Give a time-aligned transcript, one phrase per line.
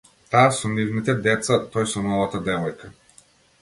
[0.35, 2.95] Таа со нивните деца, тој со новата девојка